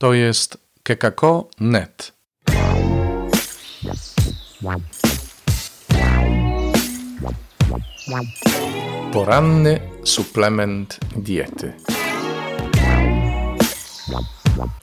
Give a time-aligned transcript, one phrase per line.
[0.00, 2.12] To jest kekako.net.
[9.12, 11.72] Poranny suplement diety.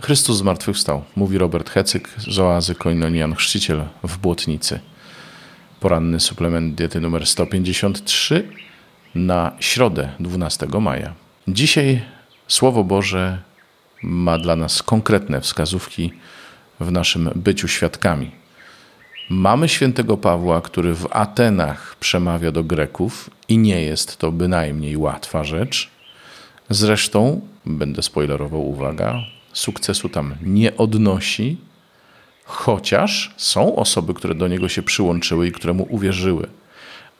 [0.01, 4.79] Chrystus zmartwychwstał, mówi Robert Hecyk z oazy Koinonian Chrzciciel w Błotnicy.
[5.79, 8.49] Poranny suplement diety numer 153
[9.15, 11.13] na środę 12 maja.
[11.47, 12.01] Dzisiaj
[12.47, 13.47] Słowo Boże
[14.03, 16.13] ma dla nas konkretne wskazówki
[16.79, 18.31] w naszym byciu świadkami.
[19.29, 25.43] Mamy świętego Pawła, który w Atenach przemawia do Greków i nie jest to bynajmniej łatwa
[25.43, 25.89] rzecz.
[26.69, 29.19] Zresztą, będę spoilerował, uwaga,
[29.53, 31.57] sukcesu tam nie odnosi,
[32.43, 36.47] chociaż są osoby, które do niego się przyłączyły i które mu uwierzyły.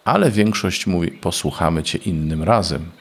[0.05, 2.91] Ale większość mówi: Posłuchamy cię innym razem,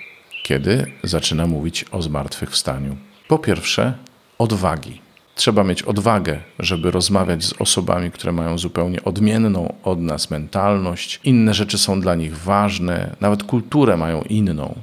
[0.42, 2.97] kiedy zaczyna mówić o zmartwychwstaniu.
[3.28, 3.92] Po pierwsze,
[4.38, 5.00] odwagi.
[5.34, 11.20] Trzeba mieć odwagę, żeby rozmawiać z osobami, które mają zupełnie odmienną od nas mentalność.
[11.24, 14.74] Inne rzeczy są dla nich ważne, nawet kulturę mają inną.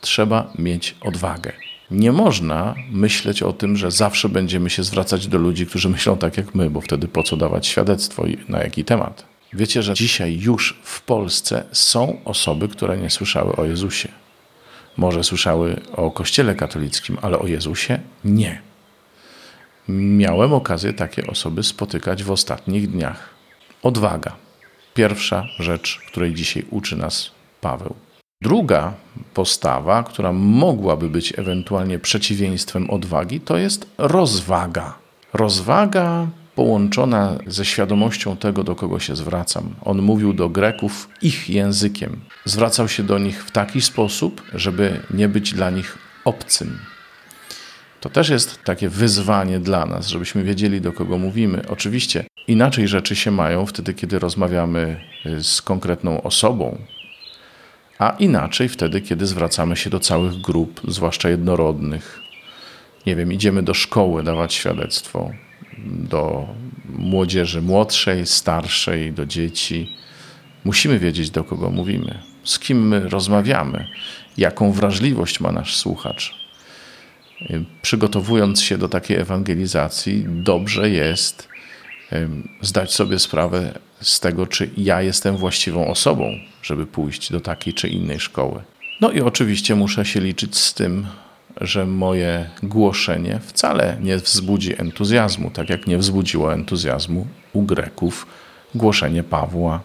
[0.00, 1.52] Trzeba mieć odwagę.
[1.90, 6.36] Nie można myśleć o tym, że zawsze będziemy się zwracać do ludzi, którzy myślą tak
[6.36, 9.24] jak my, bo wtedy po co dawać świadectwo i na jaki temat.
[9.52, 14.08] Wiecie, że dzisiaj już w Polsce są osoby, które nie słyszały o Jezusie.
[14.96, 18.62] Może słyszały o Kościele katolickim, ale o Jezusie nie.
[19.88, 23.28] Miałem okazję takie osoby spotykać w ostatnich dniach.
[23.82, 24.36] Odwaga.
[24.94, 27.94] Pierwsza rzecz, której dzisiaj uczy nas Paweł.
[28.42, 28.92] Druga
[29.34, 34.98] postawa, która mogłaby być ewentualnie przeciwieństwem odwagi, to jest rozwaga.
[35.32, 39.74] Rozwaga połączona ze świadomością tego, do kogo się zwracam.
[39.82, 42.20] On mówił do Greków ich językiem.
[42.44, 46.78] Zwracał się do nich w taki sposób, żeby nie być dla nich obcym.
[48.00, 51.62] To też jest takie wyzwanie dla nas, żebyśmy wiedzieli, do kogo mówimy.
[51.68, 55.00] Oczywiście inaczej rzeczy się mają wtedy, kiedy rozmawiamy
[55.42, 56.78] z konkretną osobą,
[57.98, 62.20] a inaczej wtedy, kiedy zwracamy się do całych grup, zwłaszcza jednorodnych.
[63.06, 65.30] Nie wiem, idziemy do szkoły dawać świadectwo,
[65.84, 66.48] do
[66.88, 69.96] młodzieży młodszej, starszej, do dzieci.
[70.64, 73.86] Musimy wiedzieć, do kogo mówimy, z kim my rozmawiamy,
[74.38, 76.34] jaką wrażliwość ma nasz słuchacz.
[77.82, 81.48] Przygotowując się do takiej ewangelizacji, dobrze jest
[82.60, 86.32] zdać sobie sprawę z tego, czy ja jestem właściwą osobą,
[86.62, 88.62] żeby pójść do takiej czy innej szkoły.
[89.00, 91.06] No i oczywiście muszę się liczyć z tym,
[91.60, 98.26] że moje głoszenie wcale nie wzbudzi entuzjazmu, tak jak nie wzbudziło entuzjazmu u Greków
[98.74, 99.80] głoszenie Pawła.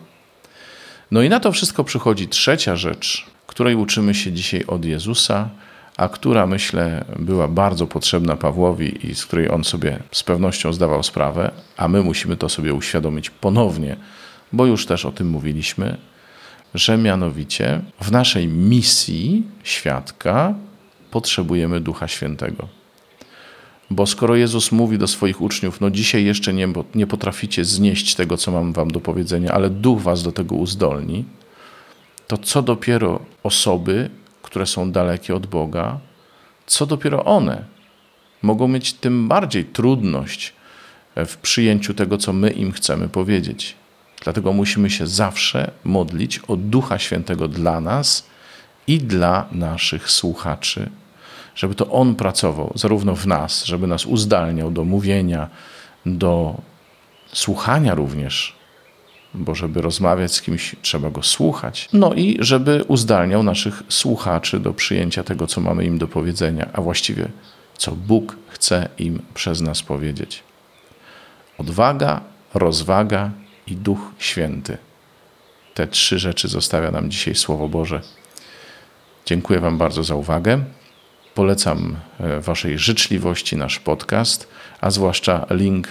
[1.12, 5.50] No i na to wszystko przychodzi trzecia rzecz, której uczymy się dzisiaj od Jezusa,
[5.97, 11.03] a która myślę była bardzo potrzebna Pawłowi i z której on sobie z pewnością zdawał
[11.03, 13.96] sprawę, a my musimy to sobie uświadomić ponownie,
[14.52, 15.97] bo już też o tym mówiliśmy,
[16.74, 20.53] że mianowicie w naszej misji świadka
[21.16, 22.68] potrzebujemy Ducha Świętego.
[23.90, 28.38] Bo skoro Jezus mówi do swoich uczniów, no dzisiaj jeszcze nie, nie potraficie znieść tego,
[28.38, 31.26] co mam wam do powiedzenia, ale Duch was do tego uzdolni,
[32.28, 34.09] to co dopiero osoby,
[34.42, 36.00] które są dalekie od Boga,
[36.66, 37.66] co dopiero one
[38.42, 40.53] mogą mieć tym bardziej trudność
[41.16, 43.76] w przyjęciu tego, co my im chcemy powiedzieć.
[44.24, 48.26] Dlatego musimy się zawsze modlić o Ducha Świętego dla nas
[48.88, 50.90] i dla naszych słuchaczy,
[51.55, 55.49] żeby to On pracował zarówno w nas, żeby nas uzdalniał do mówienia,
[56.05, 56.61] do
[57.33, 58.55] słuchania również,
[59.33, 61.89] bo żeby rozmawiać z kimś, trzeba go słuchać.
[61.93, 66.81] No i żeby uzdalniał naszych słuchaczy do przyjęcia tego, co mamy im do powiedzenia, a
[66.81, 67.27] właściwie
[67.77, 70.43] co Bóg chce im przez nas powiedzieć.
[71.57, 72.22] Odwaga,
[72.53, 73.31] rozwaga
[73.67, 74.77] i Duch Święty.
[75.73, 78.01] Te trzy rzeczy zostawia nam dzisiaj Słowo Boże.
[79.25, 80.63] Dziękuję Wam bardzo za uwagę.
[81.35, 84.47] Polecam e, Waszej życzliwości nasz podcast,
[84.81, 85.87] a zwłaszcza link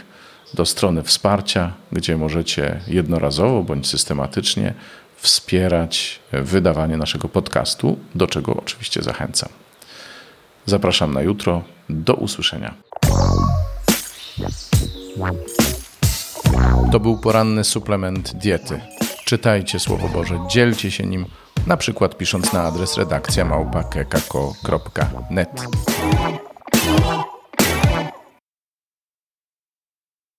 [0.54, 4.74] do strony wsparcia, gdzie możecie jednorazowo bądź systematycznie
[5.16, 9.48] wspierać e, wydawanie naszego podcastu, do czego oczywiście zachęcam.
[10.66, 11.62] Zapraszam na jutro.
[11.88, 12.74] Do usłyszenia.
[16.92, 18.80] To był poranny suplement diety.
[19.24, 21.26] Czytajcie Słowo Boże, dzielcie się nim
[21.66, 25.66] na przykład pisząc na adres redakcja małpa.kekako.net.